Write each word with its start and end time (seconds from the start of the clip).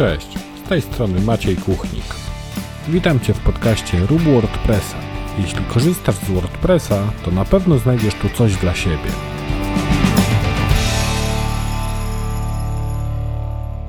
Cześć, 0.00 0.38
z 0.64 0.68
tej 0.68 0.82
strony 0.82 1.20
Maciej 1.20 1.56
Kuchnik. 1.56 2.04
Witam 2.88 3.20
Cię 3.20 3.34
w 3.34 3.40
podcaście 3.40 3.98
Rób 4.06 4.22
WordPressa. 4.22 4.96
Jeśli 5.38 5.64
korzystasz 5.64 6.14
z 6.14 6.30
WordPressa, 6.30 7.12
to 7.24 7.30
na 7.30 7.44
pewno 7.44 7.78
znajdziesz 7.78 8.14
tu 8.14 8.28
coś 8.28 8.56
dla 8.56 8.74
siebie. 8.74 9.10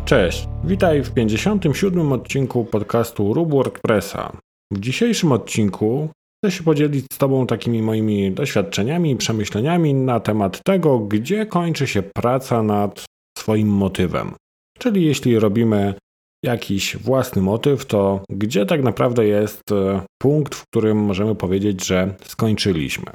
Cześć, 0.05 0.47
witaj 0.63 1.03
w 1.03 1.13
57. 1.13 2.11
odcinku 2.11 2.65
podcastu 2.65 3.33
Rób 3.33 3.51
WordPressa. 3.51 4.31
W 4.73 4.79
dzisiejszym 4.79 5.31
odcinku 5.31 6.09
chcę 6.37 6.51
się 6.51 6.63
podzielić 6.63 7.05
z 7.13 7.17
Tobą 7.17 7.47
takimi 7.47 7.81
moimi 7.81 8.31
doświadczeniami 8.31 9.11
i 9.11 9.15
przemyśleniami 9.15 9.93
na 9.93 10.19
temat 10.19 10.63
tego, 10.63 10.99
gdzie 10.99 11.45
kończy 11.45 11.87
się 11.87 12.03
praca 12.03 12.63
nad 12.63 13.05
swoim 13.37 13.67
motywem. 13.67 14.33
Czyli 14.81 15.05
jeśli 15.05 15.39
robimy 15.39 15.93
jakiś 16.45 16.97
własny 16.97 17.41
motyw, 17.41 17.85
to 17.85 18.21
gdzie 18.29 18.65
tak 18.65 18.83
naprawdę 18.83 19.25
jest 19.25 19.71
e, 19.71 20.01
punkt, 20.21 20.55
w 20.55 20.63
którym 20.71 20.97
możemy 20.97 21.35
powiedzieć, 21.35 21.85
że 21.87 22.15
skończyliśmy. 22.23 23.05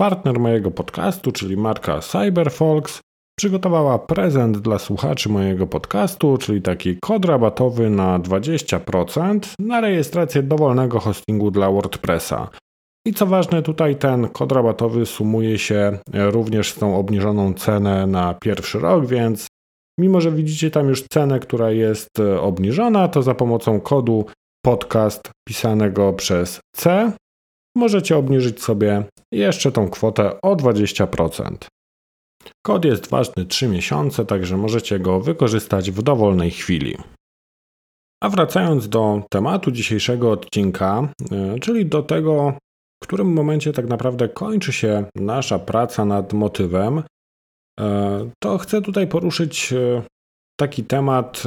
Partner 0.00 0.38
mojego 0.40 0.70
podcastu, 0.70 1.32
czyli 1.32 1.56
marka 1.56 2.00
CyberFolks, 2.00 3.00
przygotowała 3.38 3.98
prezent 3.98 4.58
dla 4.58 4.78
słuchaczy 4.78 5.28
mojego 5.28 5.66
podcastu, 5.66 6.38
czyli 6.38 6.62
taki 6.62 6.96
kod 7.02 7.24
rabatowy 7.24 7.90
na 7.90 8.18
20% 8.18 9.40
na 9.58 9.80
rejestrację 9.80 10.42
dowolnego 10.42 11.00
hostingu 11.00 11.50
dla 11.50 11.70
WordPressa. 11.70 12.50
I 13.06 13.14
co 13.14 13.26
ważne, 13.26 13.62
tutaj 13.62 13.96
ten 13.96 14.28
kod 14.28 14.52
rabatowy 14.52 15.06
sumuje 15.06 15.58
się 15.58 15.98
również 16.14 16.72
z 16.72 16.74
tą 16.74 16.96
obniżoną 16.96 17.54
cenę 17.54 18.06
na 18.06 18.34
pierwszy 18.34 18.78
rok, 18.78 19.06
więc 19.06 19.47
Mimo, 19.98 20.20
że 20.20 20.32
widzicie 20.32 20.70
tam 20.70 20.88
już 20.88 21.02
cenę, 21.02 21.40
która 21.40 21.70
jest 21.70 22.20
e, 22.20 22.40
obniżona, 22.40 23.08
to 23.08 23.22
za 23.22 23.34
pomocą 23.34 23.80
kodu 23.80 24.26
podcast 24.64 25.30
pisanego 25.48 26.12
przez 26.12 26.60
C 26.76 27.12
możecie 27.76 28.16
obniżyć 28.16 28.62
sobie 28.62 29.04
jeszcze 29.32 29.72
tą 29.72 29.88
kwotę 29.88 30.40
o 30.40 30.56
20%. 30.56 31.56
Kod 32.66 32.84
jest 32.84 33.06
ważny 33.06 33.44
3 33.44 33.68
miesiące, 33.68 34.26
także 34.26 34.56
możecie 34.56 34.98
go 34.98 35.20
wykorzystać 35.20 35.90
w 35.90 36.02
dowolnej 36.02 36.50
chwili. 36.50 36.96
A 38.22 38.28
wracając 38.28 38.88
do 38.88 39.22
tematu 39.30 39.70
dzisiejszego 39.70 40.30
odcinka, 40.30 41.08
e, 41.32 41.58
czyli 41.58 41.86
do 41.86 42.02
tego, 42.02 42.54
w 43.04 43.06
którym 43.06 43.32
momencie 43.32 43.72
tak 43.72 43.86
naprawdę 43.86 44.28
kończy 44.28 44.72
się 44.72 45.04
nasza 45.16 45.58
praca 45.58 46.04
nad 46.04 46.32
motywem, 46.32 47.02
to 48.42 48.58
chcę 48.58 48.82
tutaj 48.82 49.06
poruszyć 49.06 49.72
e, 49.72 50.02
taki 50.60 50.84
temat 50.84 51.42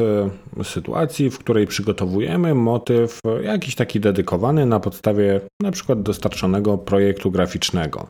e, 0.59 0.63
sytuacji, 0.63 1.29
w 1.29 1.39
której 1.39 1.67
przygotowujemy 1.67 2.55
motyw 2.55 3.19
jakiś 3.43 3.75
taki 3.75 3.99
dedykowany 3.99 4.65
na 4.65 4.79
podstawie 4.79 5.41
na 5.61 5.71
przykład 5.71 6.01
dostarczonego 6.01 6.77
projektu 6.77 7.31
graficznego. 7.31 8.07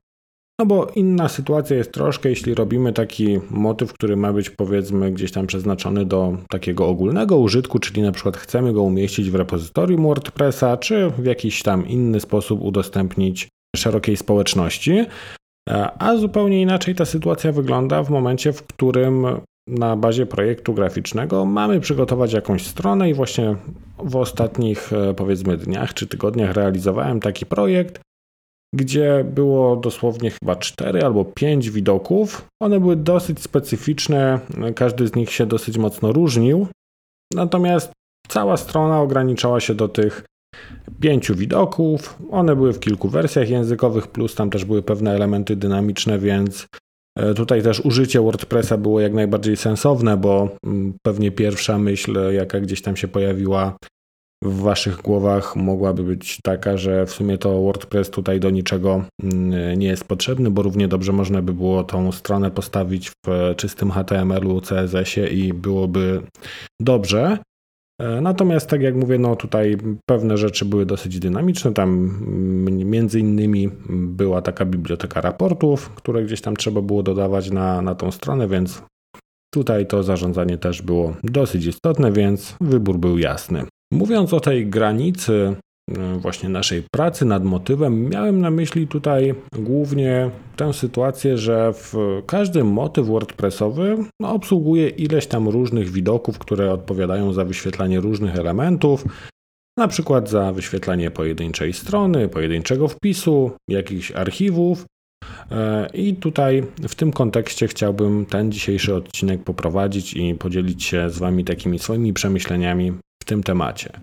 No 0.60 0.66
bo 0.66 0.88
inna 0.96 1.30
sytuacja 1.30 1.78
jest 1.78 1.92
troszkę, 1.92 2.30
jeśli 2.30 2.56
robimy 2.56 2.94
taki 2.94 3.40
motyw, 3.50 3.94
który 3.94 4.18
ma 4.18 4.34
być 4.34 4.50
powiedzmy 4.50 5.12
gdzieś 5.12 5.32
tam 5.32 5.48
przeznaczony 5.48 6.06
do 6.06 6.38
takiego 6.50 6.88
ogólnego 6.88 7.38
użytku, 7.38 7.80
czyli 7.80 8.02
na 8.02 8.12
przykład 8.12 8.38
chcemy 8.38 8.74
go 8.74 8.82
umieścić 8.82 9.32
w 9.32 9.36
repozytorium 9.36 10.04
WordPressa, 10.04 10.78
czy 10.78 11.10
w 11.10 11.26
jakiś 11.26 11.64
tam 11.64 11.88
inny 11.88 12.20
sposób 12.20 12.62
udostępnić 12.62 13.48
szerokiej 13.76 14.18
społeczności, 14.18 15.06
E, 15.22 15.41
a 16.00 16.18
zupełnie 16.18 16.62
inaczej 16.62 16.96
ta 16.96 17.06
sytuacja 17.06 17.52
wygląda 17.52 18.04
w 18.04 18.10
momencie, 18.10 18.54
w 18.54 18.64
którym 18.64 19.26
na 19.68 19.96
bazie 19.96 20.26
projektu 20.26 20.74
graficznego 20.74 21.46
mamy 21.46 21.80
przygotować 21.80 22.34
jakąś 22.34 22.68
stronę 22.68 23.10
i 23.10 23.14
właśnie 23.14 23.56
w 23.98 24.16
ostatnich 24.16 24.94
e, 24.94 25.14
powiedzmy 25.14 25.58
dniach 25.58 25.94
czy 25.94 26.08
tygodniach 26.08 26.54
realizowałem 26.54 27.20
taki 27.20 27.46
projekt, 27.46 28.02
gdzie 28.76 29.26
było 29.34 29.76
dosłownie 29.76 30.32
chyba 30.32 30.56
4 30.56 31.04
albo 31.04 31.26
5 31.26 31.70
widoków. 31.70 32.48
One 32.62 32.80
były 32.80 32.96
dosyć 32.96 33.42
specyficzne, 33.42 34.40
każdy 34.76 35.08
z 35.08 35.16
nich 35.16 35.32
się 35.32 35.46
dosyć 35.46 35.78
mocno 35.78 36.12
różnił. 36.12 36.68
Natomiast 37.34 37.92
cała 38.28 38.58
strona 38.58 39.02
ograniczała 39.02 39.60
się 39.60 39.76
do 39.76 39.88
tych 39.88 40.24
pięciu 41.00 41.36
widoków. 41.36 42.18
One 42.32 42.56
były 42.56 42.74
w 42.74 42.80
kilku 42.80 43.10
wersjach 43.10 43.50
językowych, 43.50 44.08
plus 44.08 44.36
tam 44.36 44.50
też 44.50 44.66
były 44.66 44.84
pewne 44.84 45.12
elementy 45.12 45.56
dynamiczne, 45.56 46.20
więc 46.20 46.68
e, 47.18 47.34
tutaj 47.34 47.64
też 47.64 47.80
użycie 47.80 48.22
WordPressa 48.22 48.78
było 48.78 49.00
jak 49.00 49.14
najbardziej 49.14 49.58
sensowne, 49.58 50.18
bo 50.18 50.50
mm, 50.66 50.94
pewnie 51.06 51.32
pierwsza 51.32 51.78
myśl, 51.78 52.32
jaka 52.32 52.60
gdzieś 52.60 52.82
tam 52.82 52.96
się 52.96 53.08
pojawiła 53.08 53.78
w 54.44 54.62
waszych 54.62 54.98
głowach, 54.98 55.56
mogłaby 55.56 56.04
być 56.04 56.40
taka, 56.44 56.78
że 56.78 57.06
w 57.06 57.12
sumie 57.12 57.38
to 57.38 57.62
WordPress 57.62 58.10
tutaj 58.10 58.40
do 58.40 58.50
niczego 58.50 59.04
mm, 59.24 59.80
nie 59.80 59.88
jest 59.88 60.04
potrzebny, 60.04 60.52
bo 60.52 60.62
równie 60.62 60.88
dobrze 60.88 61.12
można 61.12 61.42
by 61.42 61.54
było 61.54 61.84
tą 61.84 62.12
stronę 62.12 62.52
postawić 62.52 63.12
w 63.26 63.56
czystym 63.58 63.92
HTML-u, 63.92 64.62
CSS-ie 64.62 65.28
i 65.28 65.54
byłoby 65.54 66.22
dobrze. 66.82 67.38
E, 68.00 68.22
natomiast, 68.22 68.70
tak 68.70 68.82
jak 68.82 68.96
mówię, 68.96 69.18
no 69.18 69.36
tutaj 69.36 69.78
pewne 70.10 70.38
rzeczy 70.38 70.66
były 70.66 70.86
dosyć 70.86 71.20
dynamiczne. 71.20 71.74
Tam 71.74 71.90
mm, 71.90 72.90
między 72.90 73.20
innymi 73.20 73.70
była 73.90 74.42
taka 74.42 74.66
biblioteka 74.66 75.22
raportów, 75.22 75.90
które 75.90 76.24
gdzieś 76.24 76.42
tam 76.42 76.56
trzeba 76.56 76.82
było 76.82 77.04
dodawać 77.04 77.52
na, 77.52 77.82
na 77.82 77.96
tą 77.96 78.12
stronę, 78.12 78.48
więc 78.48 78.84
tutaj 79.54 79.88
to 79.88 80.04
zarządzanie 80.04 80.58
też 80.58 80.82
było 80.82 81.16
dosyć 81.24 81.66
istotne, 81.66 82.12
więc 82.12 82.56
wybór 82.62 82.98
był 82.98 83.18
jasny. 83.18 83.64
Mówiąc 83.94 84.34
o 84.34 84.40
tej 84.40 84.68
granicy 84.68 85.56
właśnie 86.18 86.50
naszej 86.50 86.84
pracy 86.92 87.26
nad 87.26 87.44
motywem, 87.44 88.10
miałem 88.10 88.42
na 88.42 88.52
myśli 88.52 88.88
tutaj 88.88 89.36
głównie 89.60 90.30
tę 90.56 90.74
sytuację, 90.74 91.38
że 91.38 91.74
w 91.74 91.96
każdy 92.28 92.64
motyw 92.64 93.08
WordPressowy 93.08 93.98
obsługuje 94.24 94.90
ileś 94.90 95.28
tam 95.28 95.50
różnych 95.50 95.90
widoków, 95.90 96.40
które 96.40 96.74
odpowiadają 96.74 97.34
za 97.34 97.46
wyświetlanie 97.46 98.00
różnych 98.00 98.36
elementów, 98.36 99.06
na 99.78 99.88
przykład 99.88 100.30
za 100.30 100.52
wyświetlanie 100.52 101.12
pojedynczej 101.12 101.74
strony, 101.74 102.30
pojedynczego 102.30 102.88
wpisu, 102.88 103.52
jakichś 103.70 104.12
archiwów. 104.12 104.86
E, 105.52 105.88
I 105.94 106.16
tutaj 106.16 106.64
w 106.90 106.96
tym 106.96 107.12
kontekście 107.12 107.68
chciałbym 107.68 108.26
ten 108.26 108.52
dzisiejszy 108.52 108.96
odcinek 108.96 109.44
poprowadzić 109.44 110.14
i 110.14 110.36
podzielić 110.36 110.84
się 110.84 111.10
z 111.10 111.18
Wami 111.18 111.46
takimi 111.46 111.80
swoimi 111.80 112.14
przemyśleniami 112.14 112.92
w 113.24 113.26
tym 113.26 113.44
temacie. 113.44 114.02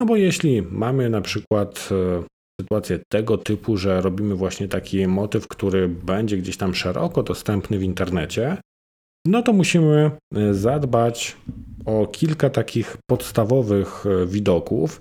No 0.00 0.06
bo 0.06 0.16
jeśli 0.16 0.62
mamy 0.62 1.10
na 1.10 1.20
przykład 1.20 1.88
e, 1.92 2.22
sytuację 2.60 2.98
tego 3.12 3.38
typu, 3.38 3.76
że 3.76 4.00
robimy 4.00 4.34
właśnie 4.34 4.68
taki 4.68 5.06
motyw, 5.06 5.48
który 5.48 5.88
będzie 5.88 6.36
gdzieś 6.36 6.56
tam 6.56 6.74
szeroko 6.74 7.22
dostępny 7.22 7.78
w 7.78 7.82
internecie, 7.82 8.56
no 9.26 9.42
to 9.42 9.52
musimy 9.52 10.10
e, 10.34 10.54
zadbać 10.54 11.36
o 11.86 12.06
kilka 12.06 12.50
takich 12.50 12.96
podstawowych 13.10 14.04
e, 14.06 14.26
widoków. 14.26 15.00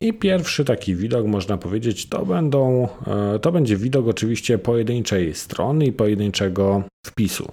I 0.00 0.12
pierwszy 0.12 0.64
taki 0.64 0.94
widok, 0.94 1.26
można 1.26 1.58
powiedzieć, 1.58 2.08
to, 2.08 2.26
będą, 2.26 2.88
to 3.42 3.52
będzie 3.52 3.76
widok 3.76 4.06
oczywiście 4.06 4.58
pojedynczej 4.58 5.34
strony 5.34 5.86
i 5.86 5.92
pojedynczego 5.92 6.82
wpisu. 7.06 7.52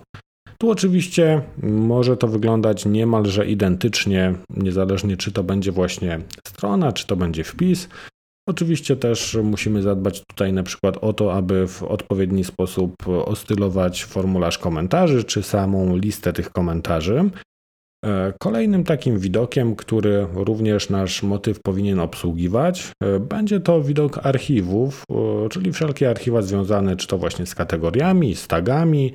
Tu 0.57 0.71
oczywiście 0.71 1.41
może 1.63 2.17
to 2.17 2.27
wyglądać 2.27 2.85
niemalże 2.85 3.47
identycznie, 3.47 4.33
niezależnie 4.49 5.17
czy 5.17 5.31
to 5.31 5.43
będzie 5.43 5.71
właśnie 5.71 6.19
strona, 6.47 6.91
czy 6.91 7.07
to 7.07 7.15
będzie 7.15 7.43
wpis. 7.43 7.89
Oczywiście 8.49 8.95
też 8.95 9.37
musimy 9.43 9.81
zadbać 9.81 10.23
tutaj 10.29 10.53
na 10.53 10.63
przykład 10.63 10.97
o 10.97 11.13
to, 11.13 11.33
aby 11.33 11.67
w 11.67 11.83
odpowiedni 11.83 12.43
sposób 12.43 12.95
ostylować 13.07 14.05
formularz 14.05 14.57
komentarzy, 14.57 15.23
czy 15.23 15.43
samą 15.43 15.97
listę 15.97 16.33
tych 16.33 16.49
komentarzy. 16.49 17.29
E, 18.05 18.33
kolejnym 18.39 18.83
takim 18.83 19.19
widokiem, 19.19 19.75
który 19.75 20.27
również 20.33 20.89
nasz 20.89 21.23
motyw 21.23 21.59
powinien 21.61 21.99
obsługiwać, 21.99 22.91
e, 23.03 23.19
będzie 23.19 23.59
to 23.59 23.81
widok 23.81 24.25
archiwów, 24.25 25.03
e, 25.11 25.49
czyli 25.49 25.71
wszelkie 25.71 26.09
archiwa 26.09 26.41
związane 26.41 26.95
czy 26.95 27.07
to 27.07 27.17
właśnie 27.17 27.45
z 27.45 27.55
kategoriami, 27.55 28.35
z 28.35 28.47
tagami, 28.47 29.13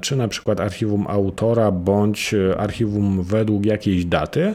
czy 0.00 0.16
na 0.16 0.28
przykład 0.28 0.60
archiwum 0.60 1.06
autora, 1.08 1.70
bądź 1.70 2.34
e, 2.34 2.58
archiwum 2.58 3.22
według 3.22 3.66
jakiejś 3.66 4.04
daty. 4.04 4.54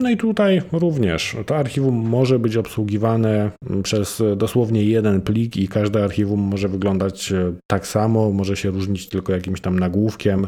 No 0.00 0.10
i 0.10 0.16
tutaj 0.16 0.62
również 0.72 1.36
to 1.46 1.56
archiwum 1.56 2.08
może 2.08 2.38
być 2.38 2.56
obsługiwane 2.56 3.50
przez 3.82 4.22
dosłownie 4.36 4.84
jeden 4.84 5.20
plik 5.20 5.56
i 5.56 5.68
każde 5.68 6.04
archiwum 6.04 6.40
może 6.40 6.68
wyglądać 6.68 7.32
e, 7.32 7.52
tak 7.70 7.86
samo, 7.86 8.30
może 8.30 8.56
się 8.56 8.70
różnić 8.70 9.08
tylko 9.08 9.32
jakimś 9.32 9.60
tam 9.60 9.78
nagłówkiem 9.78 10.46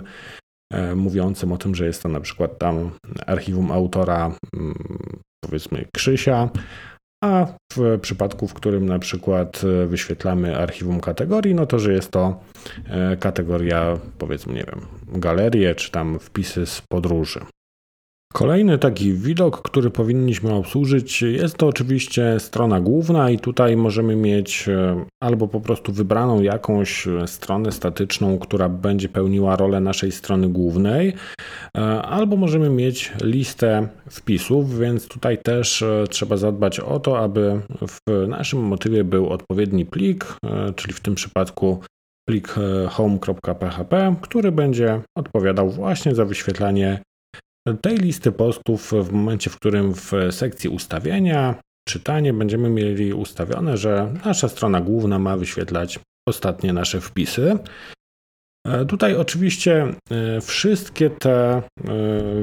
mówiącym 0.96 1.52
o 1.52 1.58
tym, 1.58 1.74
że 1.74 1.86
jest 1.86 2.02
to 2.02 2.08
na 2.08 2.20
przykład 2.20 2.58
tam 2.58 2.90
archiwum 3.26 3.70
autora 3.70 4.36
powiedzmy 5.44 5.84
Krzysia, 5.94 6.48
a 7.22 7.46
w 7.76 7.98
przypadku, 8.00 8.48
w 8.48 8.54
którym 8.54 8.86
na 8.86 8.98
przykład 8.98 9.62
e, 9.64 9.86
wyświetlamy 9.86 10.56
archiwum 10.56 11.00
kategorii, 11.00 11.54
no 11.54 11.66
to 11.66 11.78
że 11.78 11.92
jest 11.92 12.10
to 12.10 12.40
e, 12.88 13.16
kategoria, 13.16 13.98
powiedzmy, 14.18 14.52
nie 14.52 14.64
wiem, 14.64 14.80
galerie 15.20 15.74
czy 15.74 15.90
tam 15.90 16.18
wpisy 16.18 16.66
z 16.66 16.82
podróży. 16.90 17.40
Kolejny 18.32 18.78
taki 18.78 19.12
widok, 19.12 19.62
który 19.62 19.90
powinniśmy 19.90 20.54
obsłużyć, 20.54 21.22
jest 21.22 21.56
to 21.56 21.66
oczywiście 21.66 22.40
strona 22.40 22.80
główna, 22.80 23.30
i 23.30 23.38
tutaj 23.38 23.76
możemy 23.76 24.16
mieć 24.16 24.68
e, 24.68 25.04
albo 25.22 25.48
po 25.48 25.60
prostu 25.60 25.92
wybraną 25.92 26.42
jakąś 26.42 27.08
stronę 27.26 27.72
statyczną, 27.72 28.38
która 28.38 28.68
będzie 28.68 29.08
pełniła 29.08 29.56
rolę 29.56 29.80
naszej 29.80 30.12
strony 30.12 30.48
głównej, 30.48 31.12
e, 31.76 32.02
albo 32.02 32.36
możemy 32.36 32.70
mieć 32.70 33.12
listę 33.22 33.88
wpisów, 34.10 34.78
więc 34.78 35.08
tutaj 35.08 35.38
też 35.38 35.82
e, 35.82 36.04
trzeba 36.10 36.36
zadbać 36.36 36.80
o 36.80 37.00
to, 37.00 37.18
aby 37.18 37.60
w 37.80 38.26
naszym 38.28 38.60
motywie 38.60 39.04
był 39.04 39.28
odpowiedni 39.28 39.86
plik, 39.86 40.36
czyli 40.76 40.94
w 40.94 41.00
tym 41.00 41.14
przypadku 41.14 41.80
plik 42.28 42.54
home.php, 42.90 44.14
który 44.20 44.52
będzie 44.52 45.00
odpowiadał 45.16 45.70
właśnie 45.70 46.14
za 46.14 46.24
wyświetlanie 46.24 47.02
tej 47.82 47.96
listy 47.96 48.32
postów 48.32 48.92
w 48.92 49.12
momencie, 49.12 49.50
w 49.50 49.56
którym 49.56 49.94
w 49.94 50.12
sekcji 50.30 50.70
ustawienia, 50.70 51.54
czytanie 51.88 52.32
będziemy 52.32 52.70
mieli 52.70 53.12
ustawione, 53.12 53.76
że 53.76 54.14
nasza 54.24 54.48
strona 54.48 54.80
główna 54.80 55.18
ma 55.18 55.36
wyświetlać 55.36 56.00
ostatnie 56.28 56.72
nasze 56.72 57.00
wpisy. 57.00 57.58
E, 58.66 58.84
tutaj 58.84 59.16
oczywiście 59.16 59.94
e, 60.10 60.40
wszystkie 60.40 61.10
te 61.10 61.56
e, 61.56 61.62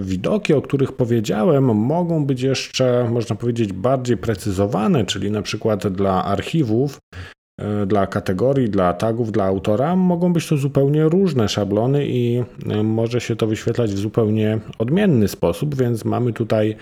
widoki, 0.02 0.54
o 0.54 0.62
których 0.62 0.92
powiedziałem, 0.92 1.76
mogą 1.76 2.26
być 2.26 2.42
jeszcze, 2.42 3.10
można 3.12 3.36
powiedzieć, 3.36 3.74
bardziej 3.74 4.18
precyzowane, 4.18 5.06
czyli 5.06 5.32
na 5.32 5.42
przykład 5.42 5.88
dla 5.88 6.26
archiwów 6.26 7.00
dla 7.88 8.08
kategorii, 8.08 8.70
dla 8.70 8.94
tagów, 8.94 9.32
dla 9.32 9.44
autora 9.44 9.96
mogą 9.96 10.34
być 10.34 10.48
to 10.48 10.58
zupełnie 10.58 11.04
różne 11.04 11.50
szablony 11.50 12.08
i 12.08 12.44
e, 12.70 12.84
może 12.84 13.22
się 13.22 13.36
to 13.36 13.48
wyświetlać 13.48 13.92
w 13.92 13.98
zupełnie 13.98 14.60
odmienny 14.78 15.28
sposób, 15.28 15.76
więc 15.76 16.06
mamy 16.06 16.34
tutaj 16.34 16.76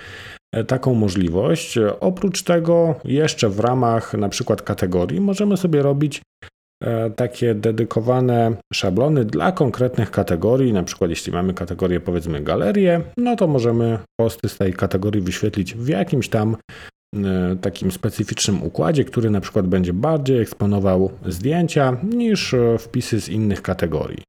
e, 0.54 0.64
taką 0.64 0.94
możliwość. 0.94 1.80
Oprócz 2.00 2.44
tego, 2.44 2.96
jeszcze 3.06 3.50
w 3.50 3.60
ramach 3.60 4.14
na 4.14 4.30
przykład 4.30 4.62
kategorii, 4.62 5.22
możemy 5.22 5.58
sobie 5.58 5.82
robić 5.82 6.22
takie 7.16 7.56
dedykowane 7.56 8.52
szablony 8.74 9.26
dla 9.26 9.52
konkretnych 9.52 10.12
kategorii. 10.12 10.74
Na 10.74 10.84
przykład, 10.84 11.10
jeśli 11.10 11.34
mamy 11.34 11.54
kategorię, 11.54 12.00
powiedzmy, 12.00 12.42
galerię, 12.42 13.02
no 13.18 13.36
to 13.36 13.48
możemy 13.48 14.00
posty 14.20 14.50
z 14.50 14.58
tej 14.58 14.74
kategorii 14.74 15.22
wyświetlić 15.22 15.74
w 15.74 15.88
jakimś 15.88 16.30
tam 16.30 16.58
E, 16.58 16.97
takim 17.62 17.92
specyficznym 17.92 18.64
układzie, 18.64 19.06
który 19.06 19.30
na 19.30 19.42
przykład 19.42 19.68
będzie 19.68 19.94
bardziej 19.94 20.40
eksponował 20.40 21.12
zdjęcia 21.26 21.98
niż 22.04 22.54
e, 22.54 22.78
wpisy 22.78 23.22
z 23.22 23.30
innych 23.30 23.62
kategorii. 23.62 24.24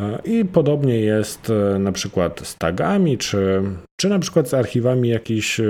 E, 0.00 0.18
I 0.24 0.44
podobnie 0.44 1.00
jest 1.00 1.52
na 1.78 1.92
przykład 1.92 2.40
z 2.40 2.56
tagami, 2.56 3.18
czy, 3.18 3.62
czy 4.00 4.08
na 4.08 4.18
przykład 4.18 4.48
z 4.48 4.54
archiwami 4.54 5.08
jakichś 5.08 5.60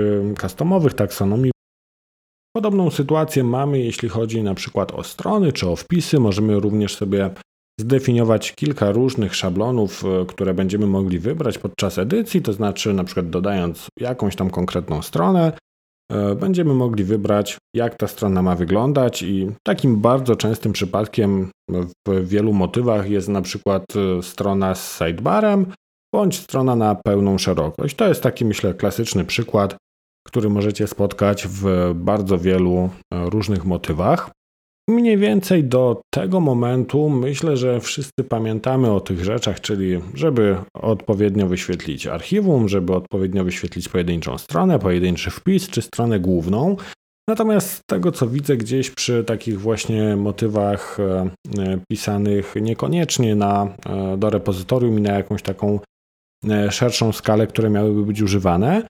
customowych 0.41 0.93
taksonomii. 0.93 1.51
Podobną 2.55 2.91
sytuację 2.91 3.43
mamy, 3.43 3.79
jeśli 3.79 4.09
chodzi 4.09 4.43
na 4.43 4.53
przykład 4.53 4.91
o 4.91 5.03
strony 5.03 5.53
czy 5.53 5.69
o 5.69 5.75
wpisy. 5.75 6.19
Możemy 6.19 6.59
również 6.59 6.95
sobie 6.95 7.29
zdefiniować 7.79 8.51
kilka 8.51 8.91
różnych 8.91 9.35
szablonów, 9.35 10.03
które 10.27 10.53
będziemy 10.53 10.87
mogli 10.87 11.19
wybrać 11.19 11.57
podczas 11.57 11.97
edycji, 11.97 12.41
to 12.41 12.53
znaczy 12.53 12.93
na 12.93 13.03
przykład 13.03 13.29
dodając 13.29 13.87
jakąś 13.99 14.35
tam 14.35 14.49
konkretną 14.49 15.01
stronę, 15.01 15.51
E, 15.51 15.66
będziemy 16.39 16.73
mogli 16.73 17.03
wybrać, 17.03 17.57
jak 17.75 17.95
ta 17.95 18.07
strona 18.07 18.41
ma 18.41 18.55
wyglądać, 18.55 19.23
i 19.23 19.51
takim 19.63 20.01
bardzo 20.01 20.35
częstym 20.35 20.73
przypadkiem 20.73 21.51
w 22.07 22.27
wielu 22.27 22.53
motywach 22.53 23.09
jest 23.09 23.27
na 23.27 23.41
przykład 23.41 23.85
e, 23.95 24.23
strona 24.23 24.75
z 24.75 24.97
sidebarem 24.97 25.73
bądź 26.13 26.39
strona 26.39 26.75
na 26.75 26.95
pełną 26.95 27.37
szerokość. 27.37 27.95
To 27.95 28.07
jest 28.07 28.23
taki, 28.23 28.45
myślę, 28.45 28.73
klasyczny 28.73 29.25
przykład, 29.25 29.75
który 30.27 30.49
możecie 30.49 30.87
spotkać 30.87 31.47
w 31.47 31.91
bardzo 31.95 32.37
wielu 32.37 32.89
e, 33.13 33.29
różnych 33.29 33.65
motywach. 33.65 34.29
Mniej 34.89 35.17
więcej 35.17 35.63
do 35.63 36.01
tego 36.13 36.39
momentu 36.39 37.09
myślę, 37.09 37.57
że 37.57 37.79
wszyscy 37.79 38.23
pamiętamy 38.29 38.91
o 38.91 38.99
tych 38.99 39.23
rzeczach, 39.23 39.61
czyli 39.61 40.01
żeby 40.13 40.57
odpowiednio 40.73 41.47
wyświetlić 41.47 42.07
archiwum, 42.07 42.69
żeby 42.69 42.93
odpowiednio 42.93 43.43
wyświetlić 43.43 43.89
pojedynczą 43.89 44.37
stronę, 44.37 44.79
pojedynczy 44.79 45.29
wpis 45.29 45.69
czy 45.69 45.81
stronę 45.81 46.19
główną. 46.19 46.75
Natomiast 47.29 47.69
z 47.69 47.81
tego 47.89 48.11
co 48.11 48.27
widzę 48.27 48.57
gdzieś 48.57 48.91
przy 48.91 49.23
takich 49.23 49.59
właśnie 49.59 50.15
motywach 50.15 50.97
e, 50.99 51.29
e, 51.59 51.79
pisanych 51.91 52.55
niekoniecznie 52.61 53.35
na, 53.35 53.75
e, 53.85 54.17
do 54.17 54.29
repozytorium 54.29 54.99
i 54.99 55.01
na 55.01 55.13
jakąś 55.13 55.41
taką 55.41 55.79
szerszą 56.69 57.11
skalę, 57.11 57.47
które 57.47 57.69
miałyby 57.69 58.03
być 58.03 58.21
używane, 58.21 58.87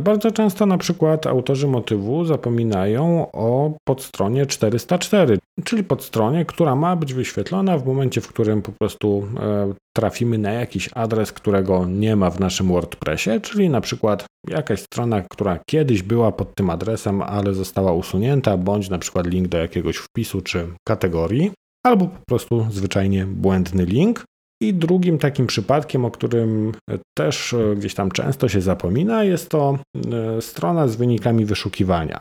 bardzo 0.00 0.30
często 0.30 0.66
na 0.66 0.78
przykład 0.78 1.26
autorzy 1.26 1.66
motywu 1.66 2.24
zapominają 2.24 3.32
o 3.32 3.72
podstronie 3.84 4.46
404, 4.46 5.38
czyli 5.64 5.84
podstronie, 5.84 6.44
która 6.44 6.76
ma 6.76 6.96
być 6.96 7.14
wyświetlona 7.14 7.78
w 7.78 7.86
momencie, 7.86 8.20
w 8.20 8.28
którym 8.28 8.62
po 8.62 8.72
prostu 8.72 9.26
e, 9.40 9.74
trafimy 9.96 10.38
na 10.38 10.52
jakiś 10.52 10.90
adres, 10.94 11.32
którego 11.32 11.86
nie 11.86 12.16
ma 12.16 12.30
w 12.30 12.40
naszym 12.40 12.68
WordPressie, 12.68 13.30
czyli 13.42 13.70
na 13.70 13.80
przykład 13.80 14.26
jakaś 14.48 14.80
strona, 14.80 15.22
która 15.30 15.58
kiedyś 15.70 16.02
była 16.02 16.32
pod 16.32 16.54
tym 16.54 16.70
adresem, 16.70 17.22
ale 17.22 17.54
została 17.54 17.92
usunięta, 17.92 18.56
bądź 18.56 18.90
na 18.90 18.98
przykład 18.98 19.26
link 19.26 19.48
do 19.48 19.58
jakiegoś 19.58 19.96
wpisu 19.96 20.40
czy 20.40 20.68
kategorii, 20.88 21.50
albo 21.86 22.06
po 22.06 22.20
prostu 22.28 22.66
zwyczajnie 22.70 23.26
błędny 23.26 23.84
link. 23.84 24.24
I 24.62 24.74
drugim 24.74 25.18
takim 25.18 25.46
przypadkiem, 25.46 26.04
o 26.04 26.10
którym 26.10 26.72
też 27.18 27.52
e, 27.52 27.76
gdzieś 27.76 27.94
tam 27.94 28.10
często 28.10 28.48
się 28.48 28.60
zapomina, 28.60 29.24
jest 29.24 29.48
to 29.48 29.78
e, 30.12 30.42
strona 30.42 30.88
z 30.88 30.96
wynikami 30.96 31.44
wyszukiwania. 31.44 32.18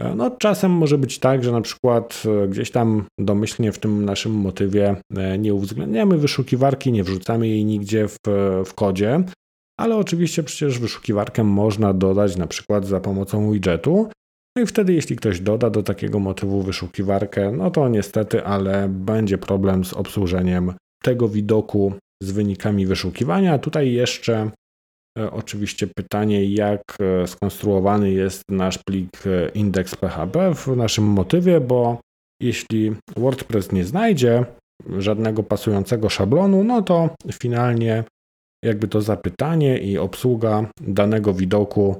E, 0.00 0.14
no, 0.14 0.30
czasem 0.30 0.70
może 0.70 0.98
być 0.98 1.18
tak, 1.18 1.44
że 1.44 1.52
na 1.52 1.60
przykład 1.60 2.22
gdzieś 2.48 2.70
tam 2.70 3.04
domyślnie 3.20 3.72
w 3.72 3.78
tym 3.78 4.04
naszym 4.04 4.32
motywie 4.32 4.96
nie 5.38 5.54
uwzględniamy 5.54 6.18
wyszukiwarki, 6.18 6.92
nie 6.92 7.04
wrzucamy 7.04 7.48
jej 7.48 7.64
nigdzie 7.64 8.08
w, 8.08 8.16
w 8.64 8.74
kodzie, 8.74 9.24
ale 9.80 9.96
oczywiście 9.96 10.42
przecież 10.42 10.78
wyszukiwarkę 10.78 11.44
można 11.44 11.94
dodać 11.94 12.36
na 12.36 12.46
przykład 12.46 12.86
za 12.86 13.00
pomocą 13.00 13.52
widgetu. 13.52 14.08
No 14.56 14.62
i 14.62 14.66
wtedy, 14.66 14.92
jeśli 14.92 15.16
ktoś 15.16 15.40
doda 15.40 15.70
do 15.70 15.82
takiego 15.82 16.18
motywu 16.18 16.62
wyszukiwarkę, 16.62 17.52
no 17.52 17.70
to 17.70 17.88
niestety, 17.88 18.44
ale 18.44 18.88
będzie 18.88 19.38
problem 19.38 19.84
z 19.84 19.92
obsłużeniem 19.92 20.72
tego 21.02 21.28
widoku 21.28 21.92
z 22.22 22.30
wynikami 22.30 22.86
wyszukiwania. 22.86 23.58
Tutaj 23.58 23.92
jeszcze 23.92 24.50
e, 25.18 25.30
oczywiście 25.30 25.86
pytanie, 25.86 26.44
jak 26.44 26.82
e, 27.00 27.26
skonstruowany 27.26 28.10
jest 28.10 28.42
nasz 28.50 28.78
plik 28.78 29.26
e, 29.26 29.48
index.php 29.48 30.54
w 30.54 30.66
naszym 30.76 31.04
motywie, 31.04 31.60
bo 31.60 32.00
jeśli 32.42 32.94
WordPress 33.16 33.72
nie 33.72 33.84
znajdzie 33.84 34.44
żadnego 34.98 35.42
pasującego 35.42 36.08
szablonu, 36.08 36.64
no 36.64 36.82
to 36.82 37.10
finalnie 37.32 38.04
jakby 38.64 38.88
to 38.88 39.02
zapytanie 39.02 39.78
i 39.78 39.98
obsługa 39.98 40.70
danego 40.80 41.34
widoku 41.34 41.96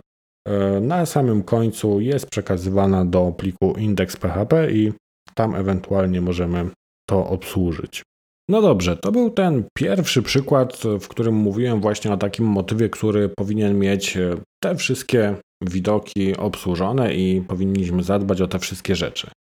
na 0.81 1.07
samym 1.07 1.43
końcu 1.43 2.01
jest 2.01 2.31
przekazywana 2.31 3.05
do 3.05 3.33
pliku 3.37 3.75
index.php 3.79 4.73
i 4.73 4.93
tam 5.35 5.55
ewentualnie 5.55 6.21
możemy 6.21 6.71
to 7.09 7.27
obsłużyć. 7.27 8.03
No 8.51 8.63
dobrze, 8.63 8.97
to 8.97 9.13
był 9.13 9.31
ten 9.31 9.65
pierwszy 9.77 10.23
przykład, 10.23 10.83
w 11.01 11.09
którym 11.09 11.35
mówiłem 11.35 11.81
właśnie 11.81 12.13
o 12.13 12.17
takim 12.17 12.47
motywie, 12.47 12.89
który 12.89 13.29
powinien 13.29 13.79
mieć 13.79 14.17
e, 14.17 14.37
te 14.63 14.77
wszystkie 14.77 15.35
widoki 15.63 16.37
obsłużone 16.37 17.15
i 17.15 17.41
powinniśmy 17.41 18.03
zadbać 18.03 18.41
o 18.41 18.49
te 18.49 18.59
wszystkie 18.59 18.97
rzeczy. 18.97 19.31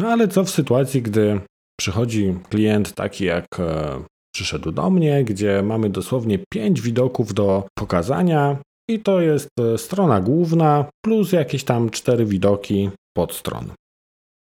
No 0.00 0.08
ale 0.08 0.28
co 0.28 0.44
w 0.44 0.50
sytuacji, 0.50 1.02
gdy 1.02 1.40
przychodzi 1.80 2.34
klient 2.50 2.94
taki 2.94 3.24
jak 3.24 3.46
e, 3.58 4.02
przyszedł 4.34 4.72
do 4.72 4.90
mnie, 4.90 5.24
gdzie 5.24 5.62
mamy 5.62 5.90
dosłownie 5.90 6.38
5 6.52 6.80
widoków 6.80 7.34
do 7.34 7.64
pokazania 7.78 8.56
i 8.90 9.00
to 9.00 9.20
jest 9.20 9.48
e, 9.60 9.78
strona 9.78 10.20
główna 10.20 10.84
plus 11.04 11.32
jakieś 11.32 11.64
tam 11.64 11.90
4 11.90 12.26
widoki 12.26 12.90
podstron. 13.16 13.72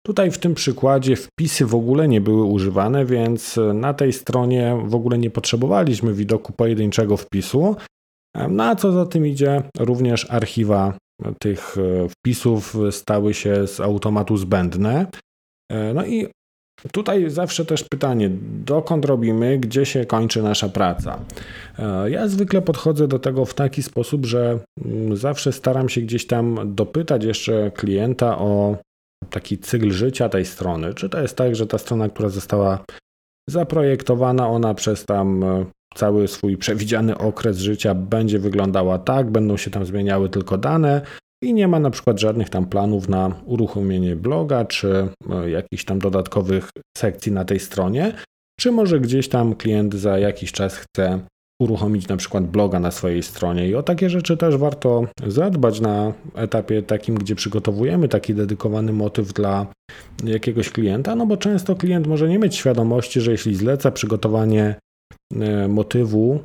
Tutaj 0.06 0.32
w 0.32 0.38
tym 0.38 0.54
przykładzie 0.54 1.16
wpisy 1.16 1.66
w 1.66 1.76
ogóle 1.76 2.08
nie 2.08 2.22
były 2.22 2.44
używane, 2.44 3.06
więc 3.06 3.60
na 3.74 3.94
tej 3.94 4.14
stronie 4.14 4.78
w 4.86 4.96
ogóle 4.96 5.18
nie 5.18 5.30
potrzebowaliśmy 5.30 6.14
widoku 6.14 6.54
pojedynczego 6.54 7.18
wpisu. 7.18 7.76
No 8.50 8.64
a 8.64 8.76
co 8.76 8.92
za 8.92 9.06
tym 9.06 9.28
idzie, 9.28 9.64
również 9.78 10.32
archiwa 10.32 10.98
tych 11.40 11.78
e, 11.78 12.08
wpisów 12.10 12.76
stały 12.92 13.34
się 13.34 13.68
z 13.68 13.80
automatu 13.80 14.38
zbędne. 14.38 15.06
E, 15.72 15.94
no 15.94 16.06
i 16.06 16.28
tutaj 16.92 17.30
zawsze 17.30 17.66
też 17.66 17.84
pytanie, 17.84 18.30
dokąd 18.66 19.06
robimy, 19.06 19.58
gdzie 19.58 19.86
się 19.86 20.06
kończy 20.06 20.44
nasza 20.44 20.70
praca. 20.70 21.20
E, 21.80 22.10
ja 22.10 22.28
zwykle 22.28 22.62
podchodzę 22.62 23.08
do 23.08 23.20
tego 23.20 23.46
w 23.46 23.54
taki 23.54 23.84
sposób, 23.84 24.26
że 24.26 24.60
mm, 24.86 25.16
zawsze 25.18 25.52
staram 25.52 25.90
się 25.90 26.02
gdzieś 26.02 26.28
tam 26.28 26.76
dopytać 26.76 27.24
jeszcze 27.24 27.72
klienta 27.72 28.38
o 28.38 28.78
taki 29.30 29.58
cykl 29.58 29.92
życia 29.92 30.30
tej 30.30 30.46
strony? 30.46 30.94
Czy 30.94 31.10
to 31.10 31.22
jest 31.22 31.36
tak, 31.36 31.56
że 31.56 31.68
ta 31.68 31.78
strona, 31.78 32.10
która 32.10 32.30
została 32.30 32.84
zaprojektowana, 33.50 34.48
ona 34.48 34.74
przez 34.74 35.06
tam 35.06 35.44
cały 35.96 36.28
swój 36.28 36.58
przewidziany 36.58 37.18
okres 37.18 37.58
życia 37.58 37.96
będzie 37.96 38.40
wyglądała 38.40 39.00
tak, 39.00 39.30
będą 39.30 39.58
się 39.58 39.72
tam 39.72 39.86
zmieniały 39.86 40.30
tylko 40.30 40.58
dane 40.58 41.02
i 41.44 41.54
nie 41.54 41.68
ma 41.68 41.80
na 41.80 41.90
przykład 41.90 42.20
żadnych 42.20 42.50
tam 42.50 42.66
planów 42.66 43.10
na 43.10 43.36
uruchomienie 43.46 44.16
bloga 44.16 44.66
czy 44.66 45.08
e, 45.30 45.50
jakichś 45.50 45.86
tam 45.86 46.00
dodatkowych 46.00 46.70
sekcji 46.98 47.32
na 47.32 47.46
tej 47.46 47.60
stronie, 47.60 48.14
czy 48.60 48.72
może 48.72 49.00
gdzieś 49.00 49.30
tam 49.30 49.56
klient 49.56 49.94
za 49.94 50.20
jakiś 50.20 50.52
czas 50.52 50.76
chce 50.76 51.20
uruchomić 51.62 52.08
na 52.08 52.18
przykład 52.18 52.48
bloga 52.48 52.80
na 52.80 52.92
swojej 52.92 53.24
stronie. 53.24 53.68
I 53.68 53.76
o 53.76 53.84
takie 53.84 54.10
rzeczy 54.10 54.38
też 54.38 54.58
warto 54.58 55.08
zadbać 55.28 55.80
na 55.80 56.14
etapie 56.36 56.84
takim, 56.84 57.16
gdzie 57.16 57.36
przygotowujemy 57.36 58.08
taki 58.08 58.34
dedykowany 58.34 58.94
motyw 58.94 59.34
dla 59.34 59.68
jakiegoś 60.24 60.70
klienta, 60.70 61.16
no 61.16 61.26
bo 61.26 61.38
często 61.38 61.76
klient 61.76 62.08
może 62.08 62.30
nie 62.30 62.40
mieć 62.40 62.56
świadomości, 62.56 63.22
że 63.22 63.32
jeśli 63.32 63.56
zleca 63.56 63.92
przygotowanie 63.92 64.76
e, 65.40 65.68
motywu 65.68 66.40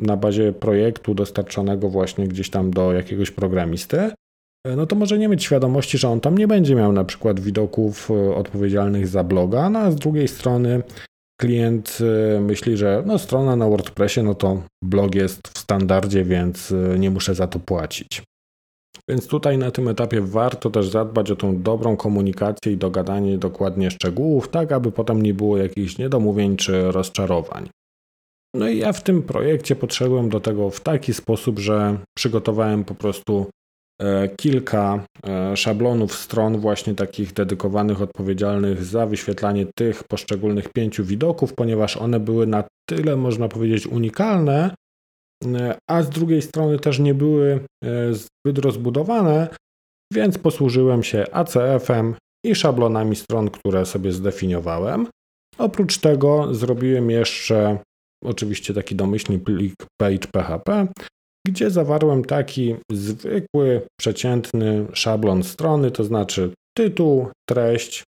na 0.00 0.16
bazie 0.16 0.52
projektu 0.52 1.14
dostarczonego 1.14 1.88
właśnie 1.88 2.28
gdzieś 2.28 2.50
tam 2.50 2.70
do 2.70 2.92
jakiegoś 2.92 3.30
programisty, 3.30 3.98
e, 4.66 4.76
no 4.76 4.86
to 4.86 4.96
może 4.96 5.18
nie 5.18 5.28
mieć 5.28 5.44
świadomości, 5.44 5.98
że 5.98 6.08
on 6.08 6.20
tam 6.20 6.38
nie 6.38 6.48
będzie 6.48 6.74
miał 6.74 6.92
na 6.92 7.04
przykład 7.04 7.40
widoków 7.40 8.10
e, 8.10 8.34
odpowiedzialnych 8.34 9.08
za 9.08 9.24
bloga, 9.24 9.70
no 9.70 9.78
a 9.78 9.90
z 9.90 9.96
drugiej 9.96 10.28
strony 10.28 10.82
klient 11.40 11.98
y, 12.36 12.40
myśli, 12.40 12.76
że 12.76 13.02
no, 13.06 13.18
strona 13.18 13.56
na 13.56 13.68
WordPressie, 13.68 14.22
no 14.22 14.34
to 14.34 14.62
blog 14.84 15.14
jest 15.14 15.48
w 15.48 15.58
standardzie, 15.58 16.24
więc 16.24 16.70
y, 16.70 16.96
nie 16.98 17.10
muszę 17.10 17.34
za 17.34 17.46
to 17.46 17.58
płacić. 17.58 18.22
Więc 19.08 19.26
tutaj 19.26 19.58
na 19.58 19.70
tym 19.70 19.88
etapie 19.88 20.20
warto 20.20 20.70
też 20.70 20.88
zadbać 20.88 21.30
o 21.30 21.36
tą 21.36 21.62
dobrą 21.62 21.96
komunikację 21.96 22.72
i 22.72 22.76
dogadanie 22.76 23.38
dokładnie 23.38 23.90
szczegółów, 23.90 24.48
tak 24.48 24.72
aby 24.72 24.92
potem 24.92 25.22
nie 25.22 25.34
było 25.34 25.58
jakichś 25.58 25.98
niedomówień 25.98 26.56
czy 26.56 26.92
rozczarowań. 26.92 27.68
No 28.54 28.68
i 28.68 28.78
ja 28.78 28.92
w 28.92 29.02
tym 29.02 29.22
projekcie 29.22 29.76
podszedłem 29.76 30.28
do 30.28 30.40
tego 30.40 30.70
w 30.70 30.80
taki 30.80 31.14
sposób, 31.14 31.58
że 31.58 31.98
przygotowałem 32.16 32.84
po 32.84 32.94
prostu 32.94 33.46
kilka 34.36 35.04
e, 35.26 35.56
szablonów 35.56 36.14
stron, 36.14 36.58
właśnie 36.58 36.94
takich 36.94 37.32
dedykowanych, 37.32 38.02
odpowiedzialnych 38.02 38.84
za 38.84 39.06
wyświetlanie 39.06 39.66
tych 39.78 40.04
poszczególnych 40.04 40.68
pięciu 40.68 41.04
widoków, 41.04 41.54
ponieważ 41.54 41.96
one 41.96 42.20
były 42.20 42.46
na 42.46 42.64
tyle, 42.88 43.16
można 43.16 43.48
powiedzieć, 43.48 43.86
unikalne, 43.86 44.74
e, 45.44 45.78
a 45.90 46.02
z 46.02 46.10
drugiej 46.10 46.42
strony 46.42 46.78
też 46.78 46.98
nie 46.98 47.14
były 47.14 47.60
zbyt 48.12 48.58
rozbudowane, 48.58 49.48
więc 50.12 50.38
posłużyłem 50.38 51.02
się 51.02 51.24
ACF-em 51.32 52.14
i 52.46 52.54
szablonami 52.54 53.16
stron, 53.16 53.50
które 53.50 53.86
sobie 53.86 54.12
zdefiniowałem. 54.12 55.06
Oprócz 55.58 55.98
tego 55.98 56.54
zrobiłem 56.54 57.10
jeszcze 57.10 57.78
oczywiście 58.24 58.74
taki 58.74 58.94
domyślny 58.94 59.38
plik 59.38 59.74
page.php, 60.00 60.86
gdzie 61.46 61.70
zawarłem 61.70 62.24
taki 62.24 62.76
zwykły, 62.92 63.82
przeciętny 64.00 64.86
szablon 64.92 65.42
strony, 65.42 65.90
to 65.90 66.04
znaczy 66.04 66.50
tytuł, 66.76 67.28
treść 67.48 68.04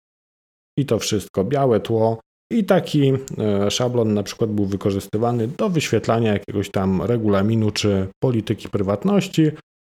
i 0.78 0.86
to 0.86 0.98
wszystko, 0.98 1.44
białe 1.44 1.80
tło. 1.80 2.20
I 2.52 2.64
taki 2.64 3.12
e, 3.38 3.70
szablon 3.70 4.14
na 4.14 4.22
przykład 4.22 4.50
był 4.50 4.64
wykorzystywany 4.64 5.48
do 5.48 5.68
wyświetlania 5.68 6.32
jakiegoś 6.32 6.70
tam 6.70 7.02
regulaminu 7.02 7.70
czy 7.70 8.08
polityki 8.22 8.68
prywatności, 8.68 9.50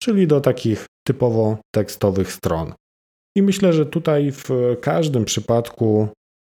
czyli 0.02 0.26
do 0.26 0.40
takich 0.40 0.86
typowo 1.06 1.58
tekstowych 1.74 2.32
stron. 2.32 2.72
I 3.36 3.42
myślę, 3.42 3.72
że 3.72 3.86
tutaj 3.86 4.32
w 4.32 4.76
każdym 4.80 5.24
przypadku 5.24 6.08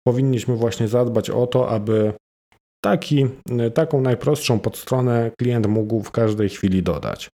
powinniśmy 0.07 0.57
właśnie 0.57 0.89
zadbać 0.89 1.31
o 1.31 1.47
to, 1.47 1.69
aby 1.69 2.13
Taki, 2.85 3.27
taką 3.75 4.01
najprostszą 4.01 4.59
podstronę 4.59 5.31
klient 5.39 5.67
mógł 5.67 6.03
w 6.03 6.11
każdej 6.11 6.49
chwili 6.49 6.83
dodać. 6.83 7.29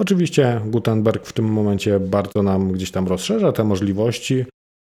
Oczywiście 0.00 0.60
Gutenberg 0.66 1.26
w 1.26 1.32
tym 1.32 1.44
momencie 1.44 2.00
bardzo 2.00 2.42
nam 2.42 2.72
gdzieś 2.72 2.90
tam 2.90 3.08
rozszerza 3.08 3.52
te 3.52 3.64
możliwości, 3.64 4.44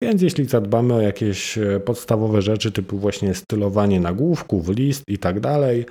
więc 0.02 0.22
jeśli 0.22 0.44
zadbamy 0.44 0.94
o 0.94 1.00
jakieś 1.00 1.58
e, 1.58 1.80
podstawowe 1.80 2.42
rzeczy 2.42 2.72
typu 2.72 2.98
właśnie 2.98 3.34
stylowanie 3.34 4.00
nagłówków, 4.00 4.68
list 4.68 5.04
i 5.08 5.18
tak 5.18 5.40
dalej, 5.40 5.86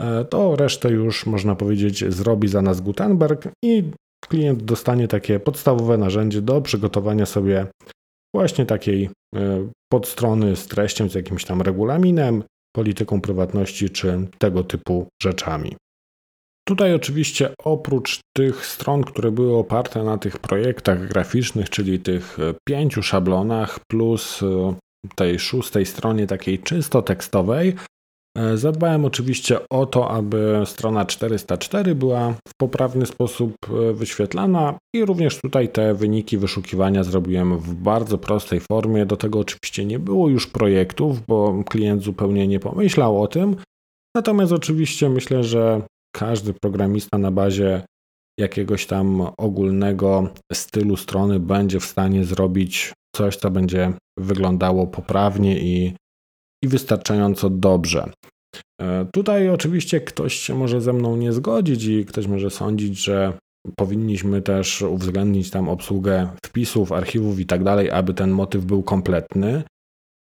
e, 0.00 0.24
to 0.24 0.56
resztę 0.56 0.90
już 0.90 1.26
można 1.26 1.54
powiedzieć 1.54 2.12
zrobi 2.12 2.48
za 2.48 2.62
nas 2.62 2.80
Gutenberg 2.80 3.48
i 3.64 3.84
klient 4.28 4.62
dostanie 4.62 5.08
takie 5.08 5.40
podstawowe 5.40 5.98
narzędzie 5.98 6.42
do 6.42 6.60
przygotowania 6.60 7.26
sobie 7.26 7.66
właśnie 8.34 8.66
takiej 8.66 9.10
podstrony 9.92 10.56
z 10.56 10.66
treścią, 10.66 11.08
z 11.08 11.14
jakimś 11.14 11.44
tam 11.44 11.62
regulaminem, 11.62 12.42
polityką 12.78 13.20
prywatności 13.20 13.90
czy 13.90 14.28
tego 14.38 14.64
typu 14.64 15.08
rzeczami. 15.22 15.76
Tutaj 16.68 16.94
oczywiście 16.94 17.54
oprócz 17.64 18.20
tych 18.36 18.66
stron, 18.66 19.04
które 19.04 19.30
były 19.30 19.56
oparte 19.56 20.04
na 20.04 20.18
tych 20.18 20.38
projektach 20.38 21.08
graficznych, 21.08 21.70
czyli 21.70 22.00
tych 22.00 22.38
pięciu 22.68 23.02
szablonach, 23.02 23.78
plus 23.90 24.42
e, 24.42 24.74
tej 25.16 25.38
szóstej 25.38 25.86
stronie 25.86 26.26
takiej 26.26 26.58
czysto 26.58 27.02
tekstowej, 27.02 27.74
E, 27.74 27.97
zadbałem 28.54 29.04
oczywiście 29.04 29.68
o 29.68 29.86
to, 29.86 30.10
aby 30.10 30.62
strona 30.64 31.04
404 31.04 31.94
była 31.94 32.34
w 32.48 32.54
poprawny 32.60 33.06
sposób 33.06 33.54
e, 33.68 33.92
wyświetlana 33.92 34.78
i 34.94 35.04
również 35.04 35.40
tutaj 35.40 35.68
te 35.68 35.94
wyniki 35.94 36.38
wyszukiwania 36.38 37.04
zrobiłem 37.04 37.58
w 37.58 37.74
bardzo 37.74 38.18
prostej 38.18 38.60
formie. 38.60 39.06
Do 39.06 39.16
tego 39.16 39.38
oczywiście 39.38 39.84
nie 39.84 39.98
było 39.98 40.28
już 40.28 40.46
projektów, 40.46 41.26
bo 41.26 41.64
klient 41.64 42.02
zupełnie 42.02 42.48
nie 42.48 42.60
pomyślał 42.60 43.22
o 43.22 43.26
tym. 43.26 43.56
Natomiast 44.16 44.52
oczywiście 44.52 45.08
myślę, 45.08 45.44
że 45.44 45.82
każdy 46.16 46.54
programista 46.54 47.18
na 47.18 47.30
bazie 47.30 47.82
jakiegoś 48.40 48.86
tam 48.86 49.26
ogólnego 49.38 50.28
stylu 50.52 50.96
strony 50.96 51.40
będzie 51.40 51.80
w 51.80 51.84
stanie 51.84 52.24
zrobić 52.24 52.92
coś, 53.16 53.36
co 53.36 53.50
będzie 53.50 53.92
wyglądało 54.18 54.86
poprawnie 54.86 55.58
i 55.58 55.94
i 56.64 56.68
wystarczająco 56.68 57.50
dobrze. 57.50 58.10
E, 58.80 59.06
tutaj 59.12 59.48
oczywiście 59.48 60.00
ktoś 60.00 60.34
się 60.34 60.54
może 60.54 60.80
ze 60.80 60.92
mną 60.92 61.16
nie 61.16 61.32
zgodzić 61.32 61.84
i 61.84 62.04
ktoś 62.04 62.26
może 62.26 62.50
sądzić, 62.50 63.04
że 63.04 63.32
powinniśmy 63.76 64.42
też 64.42 64.82
uwzględnić 64.82 65.50
tam 65.50 65.68
obsługę 65.68 66.28
wpisów, 66.44 66.92
archiwów 66.92 67.40
i 67.40 67.46
tak 67.46 67.64
dalej, 67.64 67.90
aby 67.90 68.14
ten 68.14 68.30
motyw 68.30 68.64
był 68.64 68.82
kompletny. 68.82 69.62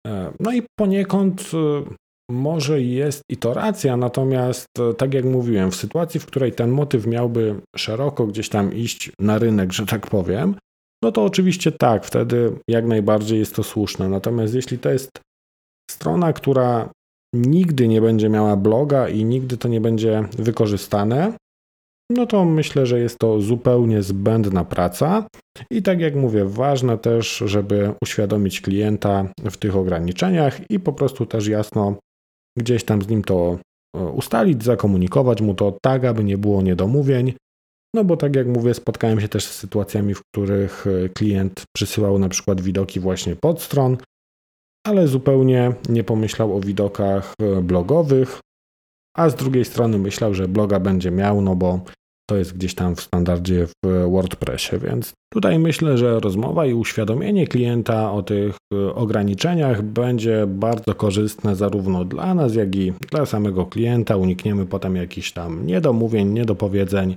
E, 0.07 0.33
no 0.39 0.53
i 0.53 0.63
poniekąd 0.79 1.51
e, 1.53 1.83
może 2.31 2.81
jest 2.81 3.21
i 3.31 3.37
to 3.37 3.53
racja, 3.53 3.97
natomiast 3.97 4.67
tak 4.97 5.13
jak 5.13 5.25
mówiłem, 5.25 5.71
w 5.71 5.75
sytuacji, 5.75 6.19
w 6.19 6.25
której 6.25 6.51
ten 6.51 6.69
motyw 6.69 7.07
miałby 7.07 7.55
szeroko 7.75 8.27
gdzieś 8.27 8.49
tam 8.49 8.73
iść 8.73 9.11
na 9.19 9.37
rynek, 9.37 9.73
że 9.73 9.85
tak 9.85 10.07
powiem, 10.07 10.55
no 11.03 11.11
to 11.11 11.23
oczywiście 11.23 11.71
tak, 11.71 12.05
wtedy 12.05 12.51
jak 12.69 12.85
najbardziej 12.85 13.39
jest 13.39 13.55
to 13.55 13.63
słuszne. 13.63 14.09
Natomiast 14.09 14.53
jeśli 14.53 14.79
to 14.79 14.89
jest 14.89 15.09
strona, 15.91 16.33
która 16.33 16.89
nigdy 17.33 17.87
nie 17.87 18.01
będzie 18.01 18.29
miała 18.29 18.55
bloga 18.55 19.09
i 19.09 19.25
nigdy 19.25 19.57
to 19.57 19.67
nie 19.67 19.81
będzie 19.81 20.27
wykorzystane, 20.37 21.33
no 22.11 22.25
to 22.25 22.45
myślę, 22.45 22.85
że 22.85 22.99
jest 22.99 23.19
to 23.19 23.41
zupełnie 23.41 24.03
zbędna 24.03 24.65
praca. 24.65 25.27
I 25.71 25.81
tak 25.81 25.99
jak 25.99 26.15
mówię, 26.15 26.45
ważne 26.45 26.97
też, 26.97 27.43
żeby 27.45 27.93
uświadomić 28.03 28.61
klienta 28.61 29.25
w 29.51 29.57
tych 29.57 29.75
ograniczeniach 29.75 30.71
i 30.71 30.79
po 30.79 30.93
prostu 30.93 31.25
też 31.25 31.47
jasno 31.47 31.95
gdzieś 32.57 32.83
tam 32.83 33.01
z 33.01 33.07
nim 33.07 33.23
to 33.23 33.59
e, 33.97 34.03
ustalić, 34.03 34.63
zakomunikować 34.63 35.41
mu 35.41 35.55
to 35.55 35.77
tak, 35.81 36.05
aby 36.05 36.23
nie 36.23 36.37
było 36.37 36.61
niedomówień. 36.61 37.33
No 37.95 38.03
bo 38.03 38.17
tak 38.17 38.35
jak 38.35 38.47
mówię, 38.47 38.73
spotkałem 38.73 39.21
się 39.21 39.27
też 39.27 39.45
z 39.45 39.55
sytuacjami, 39.55 40.13
w 40.13 40.21
których 40.33 40.85
e, 40.87 41.09
klient 41.09 41.63
przysyłał 41.75 42.19
na 42.19 42.29
przykład 42.29 42.61
widoki 42.61 42.99
właśnie 42.99 43.35
pod 43.35 43.61
stron, 43.61 43.97
ale 44.89 45.07
zupełnie 45.07 45.73
nie 45.89 46.03
pomyślał 46.03 46.57
o 46.57 46.59
widokach 46.59 47.33
e, 47.41 47.61
blogowych, 47.61 48.39
a 49.17 49.29
z 49.29 49.35
drugiej 49.35 49.65
strony 49.65 49.97
myślał, 49.97 50.33
że 50.33 50.47
bloga 50.47 50.79
będzie 50.79 51.11
miał, 51.11 51.41
no 51.41 51.55
bo 51.55 51.79
to 52.29 52.35
jest 52.35 52.53
gdzieś 52.53 52.75
tam 52.75 52.95
w 52.95 53.01
standardzie 53.01 53.67
w 53.67 54.07
WordPressie, 54.11 54.77
więc 54.79 55.13
tutaj 55.33 55.59
myślę, 55.59 55.97
że 55.97 56.19
rozmowa 56.19 56.65
i 56.65 56.73
uświadomienie 56.73 57.47
klienta 57.47 58.11
o 58.11 58.23
tych 58.23 58.57
e, 58.73 58.95
ograniczeniach 58.95 59.81
będzie 59.81 60.47
bardzo 60.47 60.95
korzystne 60.95 61.55
zarówno 61.55 62.05
dla 62.05 62.33
nas, 62.33 62.55
jak 62.55 62.75
i 62.75 62.93
dla 63.11 63.25
samego 63.25 63.65
klienta. 63.65 64.15
Unikniemy 64.15 64.65
potem 64.65 64.95
jakichś 64.95 65.31
tam 65.31 65.65
niedomówień, 65.65 66.27
niedopowiedzeń, 66.27 67.15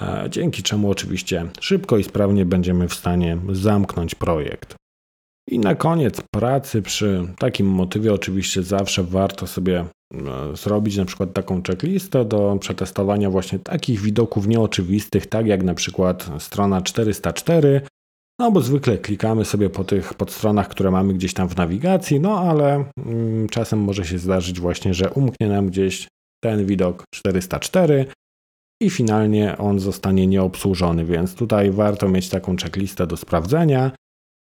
e, 0.00 0.26
dzięki 0.30 0.62
czemu 0.62 0.90
oczywiście 0.90 1.46
szybko 1.60 1.98
i 1.98 2.04
sprawnie 2.04 2.44
będziemy 2.46 2.88
w 2.88 2.94
stanie 2.94 3.38
zamknąć 3.52 4.14
projekt. 4.14 4.76
I 5.50 5.58
na 5.58 5.74
koniec 5.74 6.20
pracy 6.34 6.82
przy 6.82 7.28
takim 7.38 7.66
motywie 7.66 8.14
oczywiście 8.14 8.62
zawsze 8.62 9.02
warto 9.02 9.46
sobie 9.46 9.84
e, 10.14 10.56
zrobić 10.56 10.96
na 10.96 11.04
przykład 11.04 11.32
taką 11.32 11.62
checklistę 11.62 12.24
do 12.24 12.56
przetestowania 12.60 13.30
właśnie 13.30 13.58
takich 13.58 14.00
widoków 14.00 14.46
nieoczywistych, 14.46 15.26
tak 15.26 15.46
jak 15.46 15.62
na 15.62 15.74
przykład 15.74 16.30
strona 16.38 16.82
404, 16.82 17.80
no 18.40 18.50
bo 18.50 18.60
zwykle 18.60 18.98
klikamy 18.98 19.44
sobie 19.44 19.70
po 19.70 19.84
tych 19.84 20.14
podstronach, 20.14 20.68
które 20.68 20.90
mamy 20.90 21.14
gdzieś 21.14 21.34
tam 21.34 21.48
w 21.48 21.56
nawigacji, 21.56 22.20
no 22.20 22.38
ale 22.38 22.84
mm, 23.06 23.48
czasem 23.48 23.78
może 23.78 24.04
się 24.04 24.18
zdarzyć 24.18 24.60
właśnie, 24.60 24.94
że 24.94 25.10
umknie 25.10 25.48
nam 25.48 25.66
gdzieś 25.66 26.08
ten 26.44 26.66
widok 26.66 27.04
404 27.14 28.06
i 28.82 28.90
finalnie 28.90 29.58
on 29.58 29.80
zostanie 29.80 30.26
nieobsłużony, 30.26 31.04
więc 31.04 31.34
tutaj 31.34 31.70
warto 31.70 32.08
mieć 32.08 32.28
taką 32.28 32.56
checklistę 32.56 33.06
do 33.06 33.16
sprawdzenia. 33.16 33.90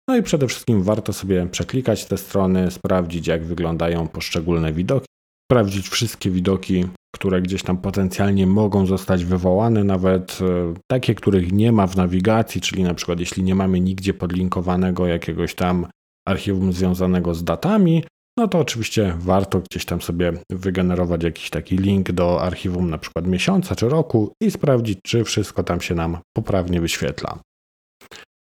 No 0.10 0.18
i 0.18 0.24
przede 0.24 0.48
wszystkim 0.48 0.84
warto 0.84 1.14
sobie 1.14 1.48
przeklikać 1.48 2.06
te 2.06 2.18
strony, 2.18 2.72
sprawdzić 2.72 3.28
jak 3.28 3.44
wyglądają 3.44 4.08
poszczególne 4.08 4.74
widoki, 4.74 5.08
sprawdzić 5.48 5.90
wszystkie 5.90 6.30
widoki, 6.30 6.86
które 7.16 7.42
gdzieś 7.42 7.64
tam 7.64 7.78
potencjalnie 7.78 8.48
mogą 8.48 8.86
zostać 8.86 9.26
wywołane, 9.26 9.84
nawet 9.84 10.40
e, 10.42 10.74
takie, 10.92 11.16
których 11.16 11.52
nie 11.52 11.72
ma 11.72 11.88
w 11.88 11.96
nawigacji, 11.96 12.62
czyli 12.62 12.84
na 12.84 12.94
przykład 12.94 13.20
jeśli 13.20 13.44
nie 13.44 13.56
mamy 13.56 13.80
nigdzie 13.80 14.14
podlinkowanego 14.14 15.08
jakiegoś 15.08 15.56
tam 15.56 15.88
archiwum 16.28 16.74
związanego 16.74 17.34
z 17.34 17.44
datami, 17.44 18.04
no 18.38 18.48
to 18.48 18.60
oczywiście 18.60 19.14
warto 19.20 19.60
gdzieś 19.60 19.86
tam 19.86 20.02
sobie 20.02 20.34
wygenerować 20.52 21.24
jakiś 21.24 21.50
taki 21.50 21.78
link 21.78 22.12
do 22.12 22.42
archiwum 22.42 22.90
na 22.90 22.98
przykład 22.98 23.28
miesiąca 23.28 23.76
czy 23.76 23.90
roku 23.90 24.34
i 24.42 24.52
sprawdzić, 24.52 25.00
czy 25.04 25.24
wszystko 25.24 25.64
tam 25.64 25.82
się 25.82 25.96
nam 25.96 26.18
poprawnie 26.36 26.82
wyświetla. 26.82 27.40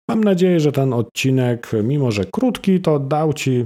Mam 0.09 0.23
nadzieję, 0.23 0.59
że 0.59 0.71
ten 0.71 0.93
odcinek, 0.93 1.71
mimo 1.83 2.11
że 2.11 2.25
krótki, 2.25 2.81
to 2.81 2.99
dał 2.99 3.33
Ci 3.33 3.65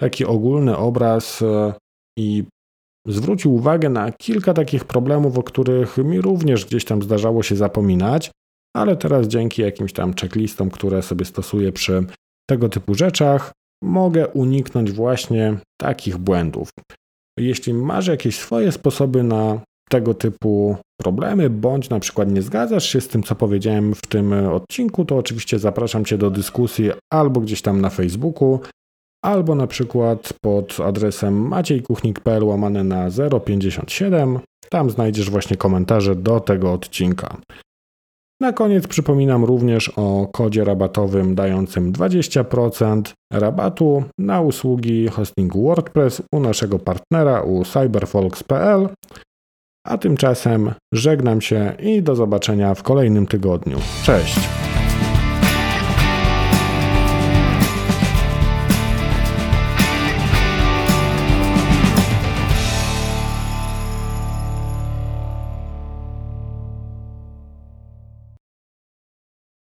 taki 0.00 0.24
ogólny 0.24 0.76
obraz 0.76 1.42
e, 1.42 1.72
i 2.18 2.44
zwrócił 3.06 3.54
uwagę 3.54 3.88
na 3.88 4.12
kilka 4.12 4.54
takich 4.54 4.84
problemów, 4.84 5.38
o 5.38 5.42
których 5.42 5.96
mi 5.96 6.20
również 6.20 6.64
gdzieś 6.64 6.84
tam 6.84 7.02
zdarzało 7.02 7.42
się 7.42 7.56
zapominać, 7.56 8.30
ale 8.76 8.96
teraz 8.96 9.26
dzięki 9.26 9.62
jakimś 9.62 9.92
tam 9.92 10.14
checklistom, 10.14 10.70
które 10.70 11.02
sobie 11.02 11.24
stosuję 11.24 11.72
przy 11.72 12.04
tego 12.50 12.68
typu 12.68 12.94
rzeczach, 12.94 13.52
mogę 13.82 14.28
uniknąć 14.28 14.92
właśnie 14.92 15.58
takich 15.80 16.16
błędów. 16.16 16.70
Jeśli 17.38 17.74
masz 17.74 18.06
jakieś 18.06 18.38
swoje 18.38 18.72
sposoby 18.72 19.22
na 19.22 19.60
tego 19.90 20.14
typu 20.14 20.76
problemy, 21.00 21.50
bądź 21.50 21.90
na 21.90 22.00
przykład 22.00 22.32
nie 22.32 22.42
zgadzasz 22.42 22.86
się 22.86 23.00
z 23.00 23.08
tym, 23.08 23.22
co 23.22 23.34
powiedziałem 23.34 23.94
w 23.94 24.06
tym 24.06 24.32
odcinku, 24.32 25.04
to 25.04 25.16
oczywiście 25.16 25.58
zapraszam 25.58 26.04
Cię 26.04 26.18
do 26.18 26.30
dyskusji 26.30 26.90
albo 27.12 27.40
gdzieś 27.40 27.62
tam 27.62 27.80
na 27.80 27.90
Facebooku, 27.90 28.60
albo 29.24 29.54
na 29.54 29.66
przykład 29.66 30.32
pod 30.40 30.80
adresem 30.80 31.48
maciejkuchnik.pl 31.48 32.44
łamane 32.44 32.84
na 32.84 33.08
057. 33.46 34.38
Tam 34.70 34.90
znajdziesz 34.90 35.30
właśnie 35.30 35.56
komentarze 35.56 36.16
do 36.16 36.40
tego 36.40 36.72
odcinka. 36.72 37.36
Na 38.40 38.52
koniec 38.52 38.86
przypominam 38.86 39.44
również 39.44 39.92
o 39.96 40.28
kodzie 40.32 40.64
rabatowym 40.64 41.34
dającym 41.34 41.92
20% 41.92 43.02
rabatu 43.32 44.04
na 44.18 44.40
usługi 44.40 45.08
hostingu 45.08 45.62
WordPress 45.62 46.22
u 46.32 46.40
naszego 46.40 46.78
partnera 46.78 47.42
u 47.42 47.64
cyberfolks.pl. 47.64 48.88
A 49.86 49.98
tymczasem 49.98 50.72
żegnam 50.92 51.40
się 51.40 51.72
i 51.78 52.02
do 52.02 52.16
zobaczenia 52.16 52.74
w 52.74 52.82
kolejnym 52.82 53.26
tygodniu. 53.26 53.78
Cześć! 54.04 54.38